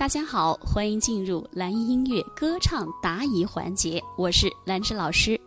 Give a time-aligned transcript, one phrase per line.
[0.00, 5.38] 大家好，欢迎进入蓝音音乐歌唱答疑环节，我是兰芝老师。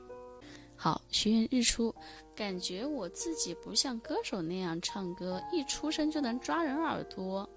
[0.75, 1.91] 好，学员日出，
[2.35, 7.49] 感觉我自己不像歌手那样唱歌，一出声就能抓人耳朵，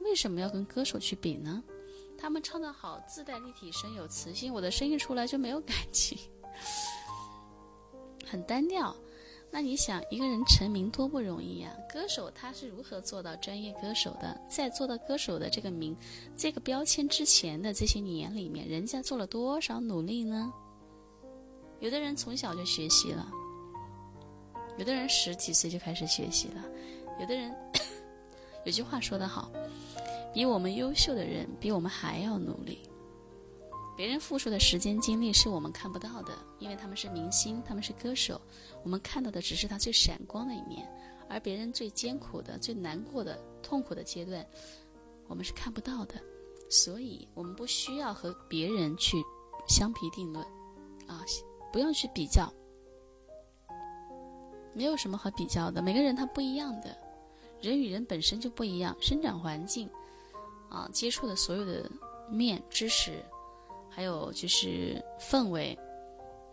[0.00, 1.62] 为什么要跟歌手去比呢？
[2.16, 6.16] 他们唱得好，自带立体声，有磁性，我的声音出来就没有感情，
[8.24, 8.96] 很单调。
[9.54, 11.70] 那你想，一个人成名多不容易呀？
[11.92, 14.40] 歌手他是如何做到专业歌手的？
[14.48, 15.94] 在做到歌手的这个名、
[16.34, 20.50] 这个标签之前的这些年里面，人家做了多少努力呢？
[21.80, 23.30] 有的人从小就学习了，
[24.78, 26.64] 有的人十几岁就开始学习了，
[27.20, 27.54] 有的人
[28.64, 29.52] 有句话说得好，
[30.32, 32.78] 比我们优秀的人比我们还要努力。
[33.94, 38.40] 别人付出的时间精力是我们看不到的，因为他们是明星，他们是歌手，
[38.82, 40.90] 我们看到的只是他最闪光的一面，
[41.28, 44.44] 而别人最艰苦的、最难过的、痛苦的阶段，
[45.28, 46.14] 我们是看不到的。
[46.70, 49.22] 所以，我们不需要和别人去
[49.68, 50.42] 相提并论，
[51.06, 51.22] 啊，
[51.70, 52.50] 不用去比较，
[54.72, 55.82] 没有什么好比较的。
[55.82, 56.96] 每个人他不一样的，
[57.60, 59.86] 人与人本身就不一样，生长环境，
[60.70, 61.90] 啊，接触的所有的
[62.30, 63.22] 面知识。
[63.94, 65.78] 还有就是氛围，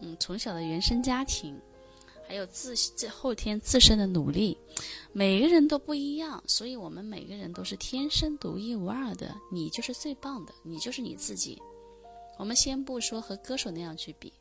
[0.02, 1.58] 嗯，从小的原生家庭，
[2.28, 4.58] 还有自自后天自身的努力，
[5.14, 9.34] 每个人都不一样，所以我们每个人都是天生独一无二的。
[9.52, 11.58] 你就是最棒的，你就是你自己。
[12.38, 14.32] 我们先不说和歌手那样去比，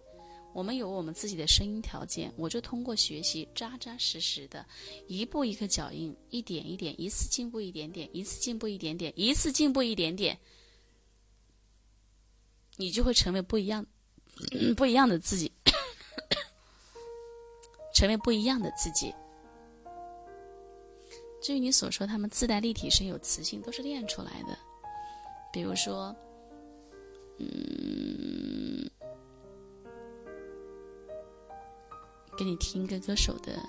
[0.53, 4.65] 我们有我们自己的声音条件，我就通过学习，扎扎实实的，
[5.07, 10.39] 一步一个脚印，一点一点，一次进步一点点，一次进步一点点，一次进步一点点。
[12.79, 13.85] 你就会成为不一样、
[14.77, 15.53] 不一样的自己，
[17.93, 19.13] 成为不一样的自己。
[21.43, 24.57] 至于你所说他们自带立体声、有磁性，都是练出来的。
[25.53, 26.15] 比如说，
[27.39, 28.89] 嗯，
[32.37, 33.61] 给你听一个歌手的。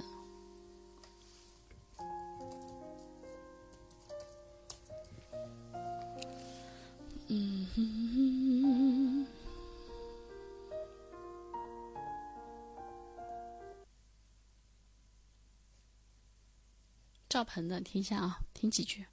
[17.29, 19.05] 赵鹏的，听一下啊，听几句。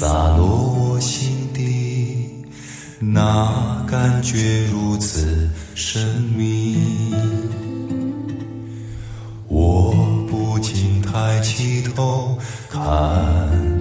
[0.00, 2.26] 洒落我心底，
[2.98, 6.78] 那感觉如此神秘。
[9.46, 9.92] 我
[10.26, 12.34] 不禁抬起头
[12.70, 12.80] 看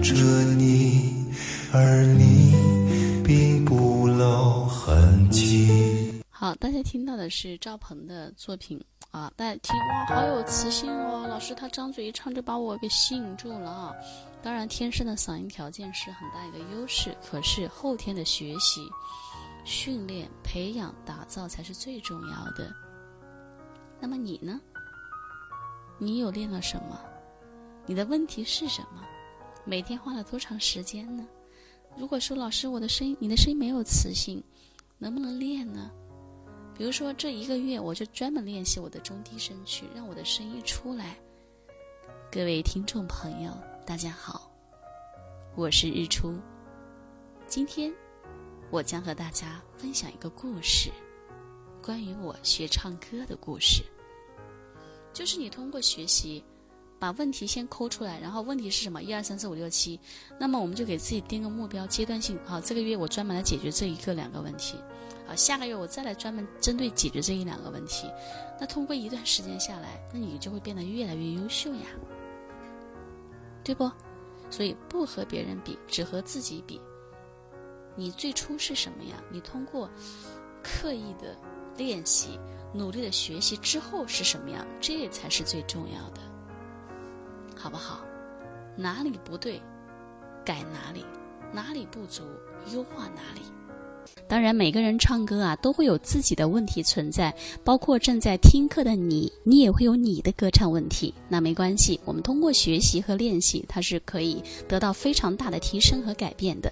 [0.02, 0.14] 着
[0.58, 1.26] 你，
[1.72, 2.54] 而你
[3.24, 6.20] 并不露痕迹。
[6.30, 8.78] 好，大家听到的是赵鹏的作品
[9.12, 11.26] 啊，大家听哇，好有磁性哦！
[11.28, 13.96] 老师他张嘴一唱就把我给吸引住了啊。
[14.42, 18.88] 当然，天生的嗓音条件是很大一个优势，可是后天的学习、
[19.66, 22.72] 训练、培养、打造才是最重要的。
[24.00, 24.62] 那么你呢？
[25.98, 27.00] 你有练了什么？
[27.88, 29.04] 你的问题是什么？
[29.66, 31.28] 每天花了多长时间呢？
[31.98, 34.42] 如果说老师，我的声音，你的声音没有磁性，
[35.00, 35.90] 能不能练呢？
[36.80, 41.18] 比如说这一个月，我就专门练习我的中低声区，让我的声音出来。
[42.32, 43.52] 各位听众朋友。
[43.86, 44.50] 大家好，
[45.58, 46.40] 我是日出。
[47.48, 47.94] 今天
[48.72, 50.90] 我将和大家分享一个故事，
[51.84, 53.84] 关于我学唱歌的故事。
[55.12, 56.42] 就是你通过学习，
[57.00, 59.02] 把问题先抠出来，然后问题是什么？
[59.02, 60.00] 一二三四五六七。
[60.38, 62.38] 那么我们就给自己定个目标，阶段性。
[62.46, 64.76] 好，这个月我专门来解决这一个两个问题。
[65.26, 68.08] 好，下个月我再来专门针对解决这一两个问题。
[68.60, 71.82] 那通过一段时间下来，那你就会变得越来越优秀呀。
[73.64, 73.90] 对不？
[74.50, 76.82] 所以不和别人比，只和自己比。
[77.96, 79.18] 你最初是什么样？
[79.32, 79.90] 你通过
[80.64, 81.38] 刻意的
[81.78, 82.40] 练习、
[82.74, 84.66] 努力的学习之后是什么样？
[84.82, 86.22] 这才是最重要的，
[87.62, 88.00] 好不好？
[88.78, 89.62] 哪里不对，
[90.46, 91.02] 改哪里；
[91.52, 92.24] 哪里不足，
[92.74, 93.42] 优化哪里。
[94.30, 101.14] 当然，每个人唱歌啊，都会有自己的问题存在，包括正在听课的你，你也会有你的歌唱问题。
[101.28, 106.72] 那没关系，我们通过学习和练习，它是可以得到非常大的提升和改变的。